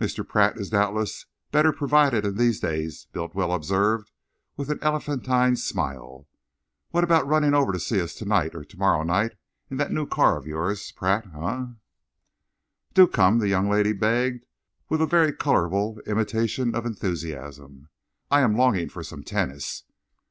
"Mr. 0.00 0.26
Pratt 0.26 0.56
is 0.56 0.70
doubtless 0.70 1.26
better 1.50 1.72
provided 1.74 2.24
in 2.24 2.38
these 2.38 2.58
days," 2.58 3.06
Bultiwell 3.12 3.52
observed 3.54 4.10
with 4.56 4.70
an 4.70 4.78
elephantine 4.80 5.56
smile. 5.56 6.26
"What 6.90 7.04
about 7.04 7.26
running 7.26 7.52
over 7.52 7.72
to 7.72 7.78
see 7.78 8.00
us 8.00 8.14
to 8.14 8.24
night 8.24 8.54
or 8.54 8.64
to 8.64 8.78
morrow 8.78 9.02
night 9.02 9.32
in 9.70 9.76
that 9.76 9.92
new 9.92 10.06
car 10.06 10.38
of 10.38 10.46
yours, 10.46 10.90
Pratt, 10.92 11.26
eh?" 11.36 11.66
"Do 12.94 13.06
come," 13.06 13.40
the 13.40 13.48
young 13.48 13.68
lady 13.68 13.92
begged, 13.92 14.46
with 14.88 15.02
a 15.02 15.06
very 15.06 15.34
colourable 15.34 16.00
imitation 16.06 16.74
of 16.74 16.86
enthusiasm. 16.86 17.90
"I 18.30 18.40
am 18.40 18.56
longing 18.56 18.88
for 18.88 19.02
some 19.04 19.22
tennis." 19.22 19.84